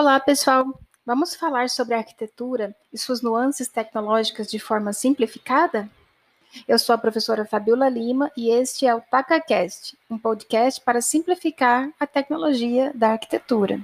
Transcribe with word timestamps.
Olá, 0.00 0.18
pessoal! 0.18 0.64
Vamos 1.04 1.34
falar 1.34 1.68
sobre 1.68 1.94
a 1.94 1.98
arquitetura 1.98 2.74
e 2.90 2.96
suas 2.96 3.20
nuances 3.20 3.68
tecnológicas 3.68 4.50
de 4.50 4.58
forma 4.58 4.94
simplificada? 4.94 5.90
Eu 6.66 6.78
sou 6.78 6.94
a 6.94 6.98
professora 6.98 7.44
Fabiola 7.44 7.86
Lima 7.86 8.32
e 8.34 8.48
este 8.48 8.86
é 8.86 8.94
o 8.94 9.02
TacaCast, 9.02 9.98
um 10.10 10.16
podcast 10.16 10.80
para 10.80 11.02
simplificar 11.02 11.90
a 12.00 12.06
tecnologia 12.06 12.92
da 12.94 13.10
arquitetura. 13.10 13.78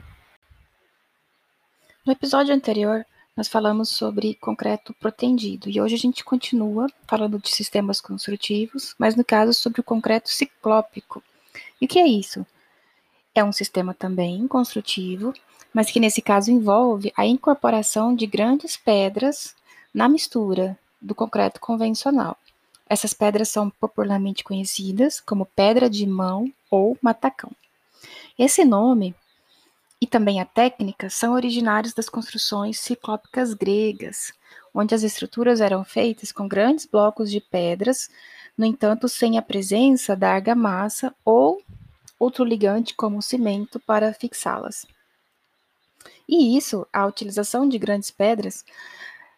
No 2.06 2.14
episódio 2.14 2.54
anterior, 2.54 3.04
nós 3.36 3.46
falamos 3.46 3.90
sobre 3.90 4.36
concreto 4.36 4.94
protendido 4.94 5.68
e 5.68 5.78
hoje 5.82 5.96
a 5.96 5.98
gente 5.98 6.24
continua 6.24 6.86
falando 7.06 7.38
de 7.38 7.50
sistemas 7.50 8.00
construtivos, 8.00 8.94
mas 8.98 9.14
no 9.14 9.22
caso 9.22 9.52
sobre 9.52 9.82
o 9.82 9.84
concreto 9.84 10.30
ciclópico. 10.30 11.22
E 11.78 11.84
o 11.84 11.88
que 11.88 11.98
é 11.98 12.06
isso? 12.06 12.46
É 13.36 13.44
um 13.44 13.52
sistema 13.52 13.94
também 13.94 14.48
construtivo 14.48 15.32
mas 15.76 15.90
que 15.90 16.00
nesse 16.00 16.22
caso 16.22 16.50
envolve 16.50 17.12
a 17.14 17.26
incorporação 17.26 18.14
de 18.14 18.26
grandes 18.26 18.78
pedras 18.78 19.54
na 19.92 20.08
mistura 20.08 20.78
do 20.98 21.14
concreto 21.14 21.60
convencional. 21.60 22.38
Essas 22.88 23.12
pedras 23.12 23.50
são 23.50 23.68
popularmente 23.68 24.42
conhecidas 24.42 25.20
como 25.20 25.44
pedra 25.44 25.90
de 25.90 26.06
mão 26.06 26.50
ou 26.70 26.96
matacão. 27.02 27.50
Esse 28.38 28.64
nome 28.64 29.14
e 30.00 30.06
também 30.06 30.40
a 30.40 30.46
técnica 30.46 31.10
são 31.10 31.34
originários 31.34 31.92
das 31.92 32.08
construções 32.08 32.80
ciclópicas 32.80 33.52
gregas, 33.52 34.32
onde 34.72 34.94
as 34.94 35.02
estruturas 35.02 35.60
eram 35.60 35.84
feitas 35.84 36.32
com 36.32 36.48
grandes 36.48 36.86
blocos 36.86 37.30
de 37.30 37.38
pedras, 37.38 38.08
no 38.56 38.64
entanto, 38.64 39.10
sem 39.10 39.36
a 39.36 39.42
presença 39.42 40.16
da 40.16 40.32
argamassa 40.32 41.14
ou 41.22 41.60
outro 42.18 42.44
ligante 42.44 42.94
como 42.94 43.22
cimento 43.22 43.78
para 43.80 44.12
fixá-las. 44.12 44.86
E 46.28 46.56
isso, 46.56 46.86
a 46.92 47.06
utilização 47.06 47.68
de 47.68 47.78
grandes 47.78 48.10
pedras, 48.10 48.64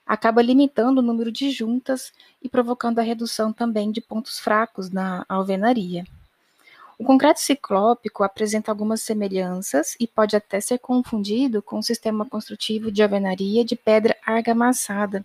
acaba 0.06 0.40
limitando 0.40 1.00
o 1.00 1.04
número 1.04 1.30
de 1.30 1.50
juntas 1.50 2.12
e 2.42 2.48
provocando 2.48 2.98
a 2.98 3.02
redução 3.02 3.52
também 3.52 3.90
de 3.90 4.00
pontos 4.00 4.38
fracos 4.38 4.90
na 4.90 5.24
alvenaria. 5.28 6.04
O 6.98 7.04
concreto 7.04 7.40
ciclópico 7.40 8.24
apresenta 8.24 8.72
algumas 8.72 9.02
semelhanças 9.02 9.94
e 10.00 10.06
pode 10.06 10.34
até 10.34 10.60
ser 10.60 10.78
confundido 10.78 11.62
com 11.62 11.78
o 11.78 11.82
sistema 11.82 12.26
construtivo 12.26 12.90
de 12.90 13.02
alvenaria 13.02 13.64
de 13.64 13.76
pedra 13.76 14.16
argamassada, 14.26 15.24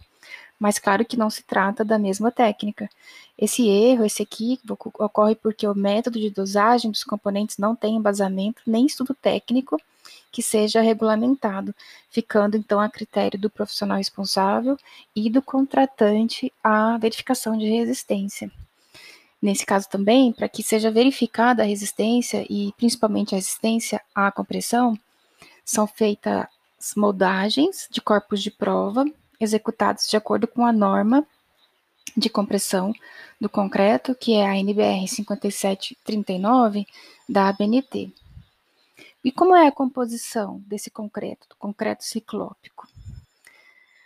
mas 0.60 0.80
claro 0.80 1.04
que 1.04 1.18
não 1.18 1.30
se 1.30 1.44
trata 1.44 1.84
da 1.84 2.00
mesma 2.00 2.32
técnica. 2.32 2.90
Esse 3.38 3.68
erro, 3.68 4.06
esse 4.06 4.24
equívoco, 4.24 4.94
ocorre 4.98 5.36
porque 5.36 5.68
o 5.68 5.76
método 5.76 6.20
de 6.20 6.30
dosagem 6.30 6.92
dos 6.92 7.04
componentes 7.04 7.58
não 7.58 7.76
tem 7.76 7.96
embasamento 7.96 8.62
nem 8.66 8.86
estudo 8.86 9.14
técnico 9.14 9.78
que 10.32 10.42
seja 10.42 10.82
regulamentado, 10.82 11.76
ficando 12.10 12.58
então 12.58 12.80
a 12.80 12.90
critério 12.90 13.40
do 13.40 13.50
profissional 13.50 13.98
responsável 13.98 14.78
e 15.16 15.30
do 15.30 15.42
contratante 15.42 16.52
a 16.64 16.98
verificação 16.98 17.58
de 17.58 17.66
resistência. 17.66 18.52
Nesse 19.42 19.66
caso 19.66 19.90
também, 19.90 20.32
para 20.32 20.48
que 20.48 20.64
seja 20.64 20.90
verificada 20.90 21.64
a 21.64 21.66
resistência 21.66 22.46
e 22.50 22.74
principalmente 22.78 23.36
a 23.36 23.38
resistência 23.38 24.02
à 24.16 24.32
compressão, 24.32 24.98
são 25.66 25.86
feitas 25.86 26.48
moldagens 26.96 27.88
de 27.92 28.02
corpos 28.02 28.42
de 28.42 28.50
prova 28.50 29.06
executados 29.44 30.08
de 30.08 30.18
acordo 30.18 30.48
com 30.48 30.66
a 30.66 30.72
norma 30.72 31.26
de 32.16 32.30
compressão 32.30 32.94
do 33.40 33.50
concreto, 33.50 34.16
que 34.16 34.34
é 34.34 34.48
a 34.48 34.58
NBR 34.58 35.08
5739 35.08 36.86
da 37.28 37.50
ABNT. 37.50 38.12
E 39.24 39.32
como 39.32 39.56
é 39.56 39.68
a 39.68 39.72
composição 39.72 40.62
desse 40.68 40.90
concreto, 40.90 41.48
do 41.50 41.56
concreto 41.56 42.04
ciclópico? 42.04 42.88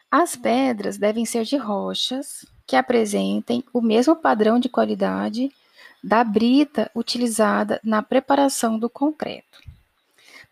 As 0.10 0.36
pedras 0.36 0.98
devem 0.98 1.26
ser 1.26 1.44
de 1.44 1.58
rochas 1.58 2.46
que 2.66 2.76
apresentem 2.76 3.64
o 3.74 3.82
mesmo 3.82 4.16
padrão 4.16 4.60
de 4.60 4.70
qualidade 4.70 5.52
da 6.04 6.24
brita 6.24 6.90
utilizada 6.96 7.80
na 7.84 8.02
preparação 8.02 8.78
do 8.78 8.90
concreto. 8.90 9.62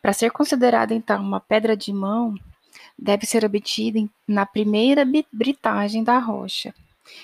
Para 0.02 0.13
ser 0.13 0.31
considerada 0.31 0.94
então 0.94 1.22
uma 1.22 1.40
pedra 1.40 1.78
de 1.78 1.94
mão, 1.94 2.35
deve 2.97 3.25
ser 3.25 3.44
obtida 3.44 4.00
na 4.28 4.45
primeira 4.45 5.06
britagem 5.31 6.03
da 6.03 6.17
rocha. 6.17 6.73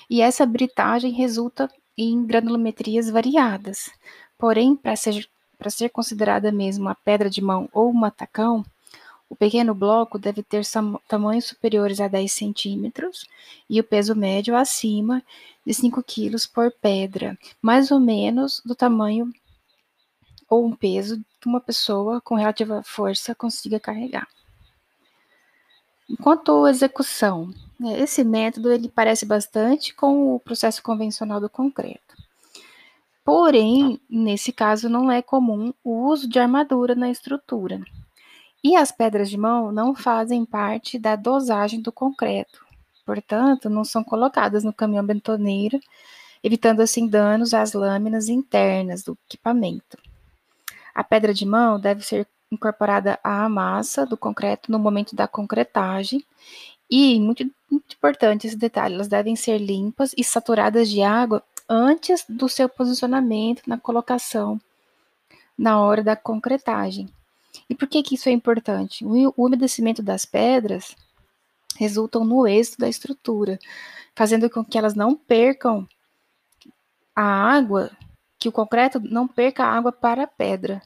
E 0.08 0.20
essa 0.20 0.46
britagem 0.46 1.12
resulta 1.12 1.70
em 1.96 2.24
granulometrias 2.24 3.10
variadas. 3.10 3.90
Porém, 4.38 4.76
para 4.76 4.96
ser, 4.96 5.28
ser 5.68 5.88
considerada 5.90 6.52
mesmo 6.52 6.84
uma 6.84 6.94
pedra 6.94 7.28
de 7.28 7.42
mão 7.42 7.68
ou 7.72 7.90
um 7.90 7.94
matacão, 7.94 8.64
o 9.28 9.36
pequeno 9.36 9.74
bloco 9.74 10.18
deve 10.18 10.42
ter 10.42 10.62
tamanhos 11.08 11.46
superiores 11.46 12.00
a 12.00 12.08
10 12.08 12.30
centímetros 12.30 13.26
e 13.68 13.80
o 13.80 13.84
peso 13.84 14.14
médio 14.14 14.54
acima 14.54 15.22
de 15.66 15.72
5 15.72 16.02
quilos 16.02 16.46
por 16.46 16.70
pedra, 16.70 17.38
mais 17.62 17.90
ou 17.90 17.98
menos 17.98 18.60
do 18.64 18.74
tamanho 18.74 19.32
ou 20.50 20.66
um 20.66 20.76
peso 20.76 21.24
que 21.40 21.48
uma 21.48 21.62
pessoa 21.62 22.20
com 22.20 22.34
relativa 22.34 22.82
força 22.84 23.34
consiga 23.34 23.80
carregar. 23.80 24.28
Quanto 26.20 26.64
à 26.64 26.70
execução, 26.70 27.50
né, 27.78 28.00
esse 28.00 28.22
método 28.22 28.70
ele 28.70 28.88
parece 28.88 29.24
bastante 29.24 29.94
com 29.94 30.34
o 30.34 30.40
processo 30.40 30.82
convencional 30.82 31.40
do 31.40 31.48
concreto. 31.48 32.16
Porém, 33.24 34.00
nesse 34.10 34.52
caso 34.52 34.88
não 34.88 35.10
é 35.10 35.22
comum 35.22 35.72
o 35.84 36.08
uso 36.08 36.28
de 36.28 36.38
armadura 36.38 36.94
na 36.94 37.10
estrutura. 37.10 37.80
E 38.64 38.76
as 38.76 38.92
pedras 38.92 39.30
de 39.30 39.38
mão 39.38 39.72
não 39.72 39.94
fazem 39.94 40.44
parte 40.44 40.98
da 40.98 41.16
dosagem 41.16 41.80
do 41.80 41.92
concreto. 41.92 42.64
Portanto, 43.04 43.68
não 43.68 43.84
são 43.84 44.04
colocadas 44.04 44.62
no 44.62 44.72
caminhão 44.72 45.04
betoneiro, 45.04 45.80
evitando 46.42 46.80
assim 46.80 47.08
danos 47.08 47.54
às 47.54 47.72
lâminas 47.72 48.28
internas 48.28 49.02
do 49.02 49.18
equipamento. 49.26 49.98
A 50.94 51.02
pedra 51.02 51.32
de 51.32 51.46
mão 51.46 51.80
deve 51.80 52.04
ser 52.04 52.26
incorporada 52.52 53.18
à 53.24 53.48
massa 53.48 54.04
do 54.04 54.16
concreto 54.16 54.70
no 54.70 54.78
momento 54.78 55.16
da 55.16 55.26
concretagem. 55.26 56.24
E, 56.90 57.18
muito, 57.18 57.50
muito 57.70 57.94
importante 57.96 58.46
esse 58.46 58.56
detalhe, 58.56 58.94
elas 58.94 59.08
devem 59.08 59.34
ser 59.34 59.58
limpas 59.58 60.12
e 60.16 60.22
saturadas 60.22 60.90
de 60.90 61.02
água 61.02 61.42
antes 61.68 62.24
do 62.28 62.48
seu 62.48 62.68
posicionamento 62.68 63.62
na 63.66 63.78
colocação 63.78 64.60
na 65.56 65.80
hora 65.80 66.02
da 66.02 66.14
concretagem. 66.14 67.08
E 67.68 67.74
por 67.74 67.88
que, 67.88 68.02
que 68.02 68.14
isso 68.14 68.28
é 68.28 68.32
importante? 68.32 69.04
O 69.04 69.32
umedecimento 69.36 70.02
das 70.02 70.24
pedras 70.24 70.94
resultam 71.76 72.24
no 72.24 72.46
êxito 72.46 72.78
da 72.78 72.88
estrutura, 72.88 73.58
fazendo 74.14 74.50
com 74.50 74.64
que 74.64 74.76
elas 74.76 74.94
não 74.94 75.14
percam 75.14 75.86
a 77.14 77.22
água, 77.22 77.90
que 78.38 78.48
o 78.48 78.52
concreto 78.52 79.00
não 79.00 79.26
perca 79.28 79.64
a 79.64 79.72
água 79.72 79.92
para 79.92 80.24
a 80.24 80.26
pedra. 80.26 80.82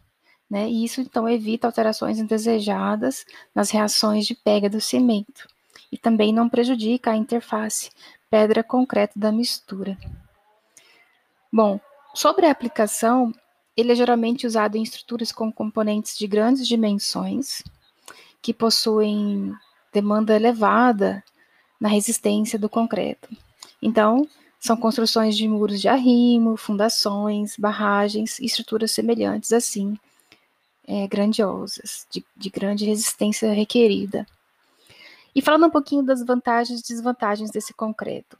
Né? 0.48 0.68
E 0.68 0.84
isso 0.84 1.00
então 1.00 1.28
evita 1.28 1.66
alterações 1.66 2.18
indesejadas 2.18 3.26
nas 3.54 3.70
reações 3.70 4.26
de 4.26 4.34
pega 4.34 4.70
do 4.70 4.80
cimento 4.80 5.48
e 5.90 5.98
também 5.98 6.32
não 6.32 6.48
prejudica 6.48 7.10
a 7.10 7.16
interface 7.16 7.90
pedra-concreto 8.30 9.18
da 9.18 9.32
mistura. 9.32 9.96
Bom, 11.52 11.80
sobre 12.14 12.46
a 12.46 12.50
aplicação, 12.50 13.32
ele 13.76 13.92
é 13.92 13.94
geralmente 13.94 14.46
usado 14.46 14.76
em 14.76 14.82
estruturas 14.82 15.32
com 15.32 15.52
componentes 15.52 16.16
de 16.16 16.26
grandes 16.26 16.66
dimensões, 16.66 17.62
que 18.40 18.54
possuem 18.54 19.52
demanda 19.92 20.34
elevada 20.34 21.22
na 21.80 21.88
resistência 21.88 22.58
do 22.58 22.68
concreto. 22.68 23.28
Então, 23.80 24.28
são 24.58 24.76
construções 24.76 25.36
de 25.36 25.46
muros 25.46 25.80
de 25.80 25.88
arrimo, 25.88 26.56
fundações, 26.56 27.56
barragens 27.56 28.38
e 28.38 28.46
estruturas 28.46 28.90
semelhantes 28.90 29.52
assim, 29.52 29.98
é, 30.86 31.06
grandiosas, 31.06 32.06
de, 32.10 32.24
de 32.36 32.50
grande 32.50 32.84
resistência 32.84 33.52
requerida. 33.52 34.26
E 35.34 35.42
falando 35.42 35.66
um 35.66 35.70
pouquinho 35.70 36.02
das 36.02 36.24
vantagens 36.24 36.80
e 36.80 36.88
desvantagens 36.88 37.50
desse 37.50 37.74
concreto. 37.74 38.38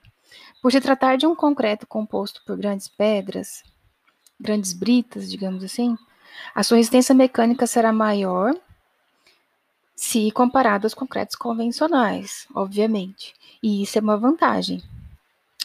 Por 0.63 0.73
se 0.73 0.81
tratar 0.81 1.17
de 1.17 1.27
um 1.27 1.35
concreto 1.35 1.87
composto 1.87 2.43
por 2.47 2.57
grandes 2.57 2.89
pedras, 2.89 3.63
grandes 4.41 4.73
britas, 4.73 5.31
digamos 5.31 5.63
assim, 5.63 5.97
a 6.55 6.63
sua 6.63 6.77
resistência 6.77 7.15
mecânica 7.15 7.67
será 7.67 7.93
maior 7.93 8.55
se 9.95 10.31
comparado 10.31 10.87
aos 10.87 10.95
concretos 10.95 11.35
convencionais, 11.35 12.47
obviamente. 12.55 13.35
E 13.63 13.83
isso 13.83 13.99
é 13.99 14.01
uma 14.01 14.19
vantagem. 14.19 14.83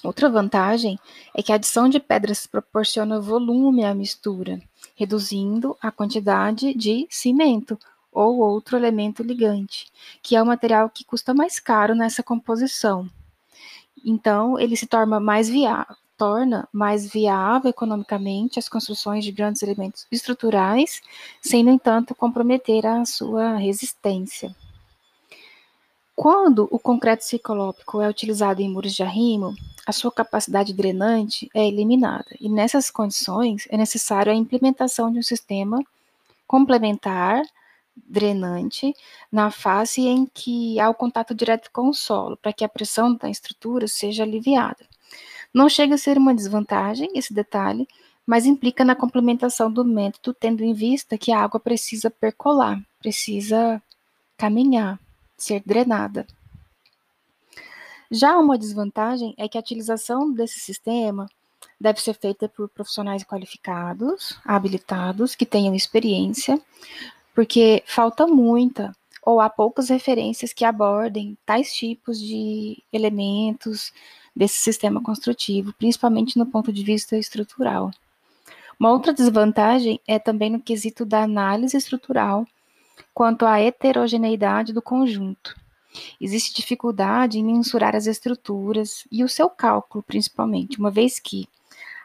Outra 0.03 0.29
vantagem 0.29 0.97
é 1.35 1.43
que 1.43 1.51
a 1.51 1.55
adição 1.55 1.87
de 1.87 1.99
pedras 1.99 2.47
proporciona 2.47 3.19
volume 3.19 3.83
à 3.83 3.93
mistura, 3.93 4.59
reduzindo 5.01 5.75
a 5.81 5.89
quantidade 5.89 6.75
de 6.75 7.07
cimento 7.09 7.75
ou 8.11 8.37
outro 8.37 8.77
elemento 8.77 9.23
ligante, 9.23 9.91
que 10.21 10.35
é 10.35 10.41
o 10.41 10.45
material 10.45 10.91
que 10.91 11.03
custa 11.03 11.33
mais 11.33 11.59
caro 11.59 11.95
nessa 11.95 12.21
composição. 12.21 13.09
Então, 14.05 14.59
ele 14.59 14.75
se 14.75 14.85
torna 14.85 15.19
mais 15.19 15.49
viável, 15.49 15.95
torna 16.15 16.69
mais 16.71 17.11
viável 17.11 17.71
economicamente 17.71 18.59
as 18.59 18.69
construções 18.69 19.25
de 19.25 19.31
grandes 19.31 19.63
elementos 19.63 20.05
estruturais, 20.11 21.01
sem, 21.41 21.63
no 21.63 21.71
entanto, 21.71 22.13
comprometer 22.13 22.85
a 22.85 23.03
sua 23.03 23.55
resistência. 23.55 24.55
Quando 26.15 26.67
o 26.69 26.77
concreto 26.77 27.23
ciclópico 27.23 28.01
é 28.01 28.07
utilizado 28.07 28.61
em 28.61 28.69
muros 28.69 28.93
de 28.93 29.01
arrimo, 29.01 29.55
a 29.85 29.91
sua 29.91 30.11
capacidade 30.11 30.73
drenante 30.73 31.49
é 31.53 31.67
eliminada, 31.67 32.35
e 32.39 32.47
nessas 32.47 32.89
condições 32.89 33.67
é 33.69 33.77
necessário 33.77 34.31
a 34.31 34.35
implementação 34.35 35.11
de 35.11 35.19
um 35.19 35.23
sistema 35.23 35.83
complementar 36.47 37.41
drenante 37.95 38.93
na 39.31 39.51
face 39.51 40.01
em 40.01 40.25
que 40.25 40.79
há 40.79 40.89
o 40.89 40.93
contato 40.93 41.33
direto 41.33 41.69
com 41.71 41.89
o 41.89 41.93
solo, 41.93 42.37
para 42.37 42.53
que 42.53 42.63
a 42.63 42.69
pressão 42.69 43.13
da 43.15 43.29
estrutura 43.29 43.87
seja 43.87 44.23
aliviada. 44.23 44.85
Não 45.53 45.67
chega 45.67 45.95
a 45.95 45.97
ser 45.97 46.17
uma 46.17 46.33
desvantagem 46.33 47.09
esse 47.15 47.33
detalhe, 47.33 47.87
mas 48.25 48.45
implica 48.45 48.85
na 48.85 48.95
complementação 48.95 49.71
do 49.71 49.83
método, 49.83 50.33
tendo 50.33 50.63
em 50.63 50.73
vista 50.73 51.17
que 51.17 51.31
a 51.31 51.39
água 51.39 51.59
precisa 51.59 52.09
percolar, 52.09 52.79
precisa 52.99 53.81
caminhar, 54.37 54.99
ser 55.37 55.61
drenada. 55.65 56.25
Já 58.11 58.37
uma 58.37 58.57
desvantagem 58.57 59.33
é 59.37 59.47
que 59.47 59.57
a 59.57 59.61
utilização 59.61 60.33
desse 60.33 60.59
sistema 60.59 61.29
deve 61.79 62.01
ser 62.01 62.13
feita 62.13 62.49
por 62.49 62.67
profissionais 62.67 63.23
qualificados, 63.23 64.37
habilitados, 64.43 65.33
que 65.33 65.45
tenham 65.45 65.73
experiência, 65.73 66.61
porque 67.33 67.81
falta 67.85 68.27
muita 68.27 68.93
ou 69.23 69.39
há 69.39 69.49
poucas 69.49 69.87
referências 69.87 70.51
que 70.51 70.65
abordem 70.65 71.37
tais 71.45 71.73
tipos 71.73 72.19
de 72.19 72.83
elementos 72.91 73.93
desse 74.35 74.57
sistema 74.57 75.01
construtivo, 75.01 75.73
principalmente 75.73 76.37
no 76.37 76.45
ponto 76.45 76.73
de 76.73 76.83
vista 76.83 77.15
estrutural. 77.17 77.91
Uma 78.77 78.91
outra 78.91 79.13
desvantagem 79.13 80.01
é 80.05 80.19
também 80.19 80.49
no 80.49 80.59
quesito 80.59 81.05
da 81.05 81.23
análise 81.23 81.77
estrutural 81.77 82.45
quanto 83.13 83.45
à 83.45 83.59
heterogeneidade 83.59 84.73
do 84.73 84.81
conjunto. 84.81 85.60
Existe 86.19 86.55
dificuldade 86.55 87.39
em 87.39 87.43
mensurar 87.43 87.95
as 87.95 88.07
estruturas 88.07 89.05
e 89.11 89.23
o 89.23 89.29
seu 89.29 89.49
cálculo, 89.49 90.03
principalmente, 90.03 90.79
uma 90.79 90.91
vez 90.91 91.19
que 91.19 91.47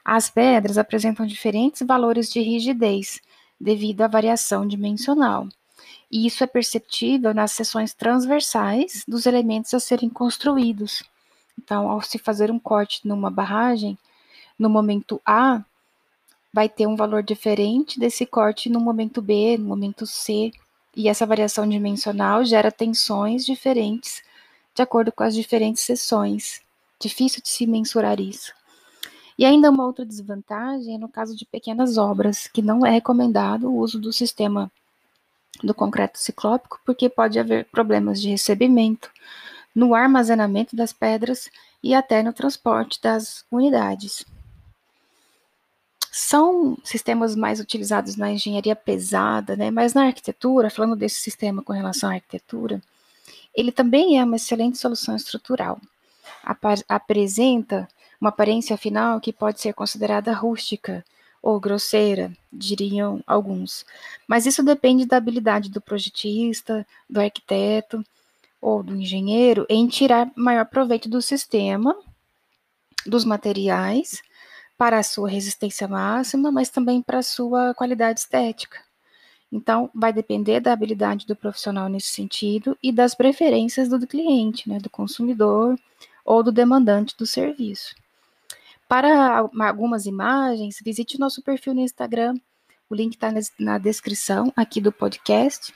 as 0.04 0.30
pedras 0.30 0.78
apresentam 0.78 1.26
diferentes 1.26 1.82
valores 1.86 2.32
de 2.32 2.40
rigidez, 2.40 3.20
devido 3.60 4.02
à 4.02 4.08
variação 4.08 4.66
dimensional. 4.66 5.48
E 6.10 6.26
isso 6.26 6.44
é 6.44 6.46
perceptível 6.46 7.34
nas 7.34 7.52
seções 7.52 7.92
transversais 7.92 9.04
dos 9.06 9.26
elementos 9.26 9.74
a 9.74 9.80
serem 9.80 10.08
construídos. 10.08 11.02
Então, 11.58 11.90
ao 11.90 12.00
se 12.02 12.18
fazer 12.18 12.50
um 12.50 12.58
corte 12.58 13.06
numa 13.06 13.30
barragem, 13.30 13.98
no 14.58 14.70
momento 14.70 15.20
A, 15.24 15.64
vai 16.52 16.68
ter 16.68 16.86
um 16.86 16.96
valor 16.96 17.22
diferente 17.22 17.98
desse 17.98 18.24
corte 18.24 18.70
no 18.70 18.80
momento 18.80 19.20
B, 19.20 19.58
no 19.58 19.66
momento 19.66 20.06
C, 20.06 20.52
e 20.96 21.08
essa 21.08 21.26
variação 21.26 21.68
dimensional 21.68 22.42
gera 22.44 22.72
tensões 22.72 23.44
diferentes 23.44 24.22
de 24.74 24.82
acordo 24.82 25.12
com 25.12 25.22
as 25.22 25.34
diferentes 25.34 25.82
seções. 25.82 26.62
Difícil 26.98 27.42
de 27.42 27.50
se 27.50 27.66
mensurar 27.66 28.18
isso. 28.18 28.52
E 29.38 29.44
ainda 29.44 29.70
uma 29.70 29.84
outra 29.84 30.04
desvantagem 30.04 30.94
é 30.94 30.98
no 30.98 31.08
caso 31.08 31.36
de 31.36 31.44
pequenas 31.44 31.98
obras, 31.98 32.46
que 32.46 32.62
não 32.62 32.84
é 32.86 32.90
recomendado 32.90 33.68
o 33.68 33.76
uso 33.76 34.00
do 34.00 34.12
sistema 34.12 34.72
do 35.62 35.74
concreto 35.74 36.18
ciclópico, 36.18 36.80
porque 36.84 37.08
pode 37.08 37.38
haver 37.38 37.66
problemas 37.66 38.20
de 38.20 38.30
recebimento, 38.30 39.10
no 39.74 39.94
armazenamento 39.94 40.74
das 40.74 40.92
pedras 40.92 41.50
e 41.82 41.94
até 41.94 42.22
no 42.22 42.32
transporte 42.32 43.00
das 43.02 43.44
unidades. 43.50 44.24
São 46.18 46.78
sistemas 46.82 47.36
mais 47.36 47.60
utilizados 47.60 48.16
na 48.16 48.32
engenharia 48.32 48.74
pesada, 48.74 49.54
né? 49.54 49.70
mas 49.70 49.92
na 49.92 50.06
arquitetura, 50.06 50.70
falando 50.70 50.96
desse 50.96 51.20
sistema 51.20 51.62
com 51.62 51.74
relação 51.74 52.08
à 52.08 52.14
arquitetura, 52.14 52.80
ele 53.54 53.70
também 53.70 54.18
é 54.18 54.24
uma 54.24 54.36
excelente 54.36 54.78
solução 54.78 55.14
estrutural. 55.14 55.78
Apresenta 56.88 57.86
uma 58.18 58.30
aparência 58.30 58.78
final 58.78 59.20
que 59.20 59.30
pode 59.30 59.60
ser 59.60 59.74
considerada 59.74 60.32
rústica 60.32 61.04
ou 61.42 61.60
grosseira, 61.60 62.32
diriam 62.50 63.22
alguns. 63.26 63.84
Mas 64.26 64.46
isso 64.46 64.62
depende 64.62 65.04
da 65.04 65.18
habilidade 65.18 65.68
do 65.68 65.82
projetista, 65.82 66.86
do 67.10 67.20
arquiteto 67.20 68.02
ou 68.58 68.82
do 68.82 68.96
engenheiro 68.96 69.66
em 69.68 69.86
tirar 69.86 70.32
maior 70.34 70.64
proveito 70.64 71.10
do 71.10 71.20
sistema, 71.20 71.94
dos 73.04 73.22
materiais, 73.22 74.22
para 74.76 74.98
a 74.98 75.02
sua 75.02 75.28
resistência 75.28 75.88
máxima, 75.88 76.52
mas 76.52 76.68
também 76.68 77.02
para 77.02 77.18
a 77.18 77.22
sua 77.22 77.74
qualidade 77.74 78.20
estética. 78.20 78.78
Então, 79.50 79.88
vai 79.94 80.12
depender 80.12 80.60
da 80.60 80.72
habilidade 80.72 81.26
do 81.26 81.36
profissional 81.36 81.88
nesse 81.88 82.08
sentido 82.08 82.76
e 82.82 82.92
das 82.92 83.14
preferências 83.14 83.88
do 83.88 84.06
cliente, 84.06 84.68
né, 84.68 84.78
do 84.78 84.90
consumidor 84.90 85.78
ou 86.24 86.42
do 86.42 86.50
demandante 86.50 87.16
do 87.16 87.24
serviço. 87.26 87.94
Para 88.88 89.48
algumas 89.60 90.06
imagens, 90.06 90.80
visite 90.84 91.16
o 91.16 91.20
nosso 91.20 91.42
perfil 91.42 91.74
no 91.74 91.80
Instagram. 91.80 92.34
O 92.88 92.94
link 92.94 93.14
está 93.14 93.32
na 93.58 93.78
descrição 93.78 94.52
aqui 94.54 94.80
do 94.80 94.92
podcast. 94.92 95.72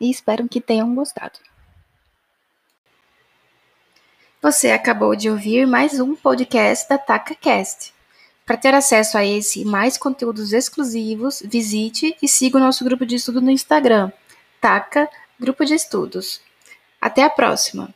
E 0.00 0.10
espero 0.10 0.48
que 0.48 0.60
tenham 0.60 0.94
gostado. 0.94 1.38
Você 4.42 4.70
acabou 4.70 5.14
de 5.14 5.28
ouvir 5.28 5.66
mais 5.66 6.00
um 6.00 6.16
podcast 6.16 6.88
da 6.88 6.96
TacaCast. 6.96 7.92
Para 8.46 8.56
ter 8.56 8.72
acesso 8.72 9.18
a 9.18 9.24
esse 9.24 9.60
e 9.60 9.64
mais 9.66 9.98
conteúdos 9.98 10.54
exclusivos, 10.54 11.42
visite 11.44 12.16
e 12.22 12.26
siga 12.26 12.56
o 12.56 12.60
nosso 12.60 12.82
grupo 12.82 13.04
de 13.04 13.16
estudo 13.16 13.42
no 13.42 13.50
Instagram, 13.50 14.10
Taca 14.58 15.10
Grupo 15.38 15.62
de 15.66 15.74
Estudos. 15.74 16.40
Até 16.98 17.22
a 17.22 17.28
próxima! 17.28 17.94